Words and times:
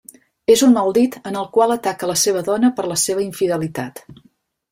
És 0.51 0.61
un 0.67 0.71
maldit 0.77 1.17
en 1.31 1.37
el 1.41 1.45
qual 1.57 1.75
ataca 1.75 2.09
la 2.13 2.17
seva 2.25 2.41
dona 2.51 2.73
per 2.81 2.87
la 2.93 2.99
seva 3.07 3.27
infidelitat. 3.27 4.05